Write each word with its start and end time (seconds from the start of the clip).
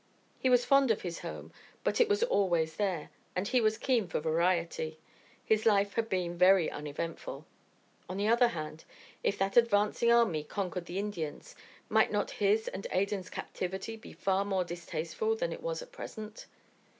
He 0.39 0.49
was 0.49 0.65
fond 0.65 0.89
of 0.89 1.03
his 1.03 1.19
home, 1.19 1.53
but 1.83 2.01
it 2.01 2.09
was 2.09 2.23
always 2.23 2.77
there, 2.77 3.11
and 3.35 3.47
he 3.47 3.61
was 3.61 3.77
keen 3.77 4.07
for 4.07 4.19
variety: 4.19 4.97
his 5.45 5.63
life 5.67 5.93
had 5.93 6.09
been 6.09 6.35
very 6.39 6.71
uneventful. 6.71 7.45
On 8.09 8.17
the 8.17 8.27
other 8.27 8.47
hand, 8.47 8.83
if 9.21 9.37
that 9.37 9.57
advancing 9.57 10.11
army 10.11 10.43
conquered 10.43 10.87
the 10.87 10.97
Indians, 10.97 11.55
might 11.87 12.11
not 12.11 12.31
his 12.31 12.67
and 12.67 12.87
Adan's 12.89 13.29
captivity 13.29 13.95
be 13.95 14.11
far 14.11 14.43
more 14.43 14.63
distasteful 14.63 15.35
than 15.35 15.53
it 15.53 15.61
was 15.61 15.83
at 15.83 15.91
present? 15.91 16.47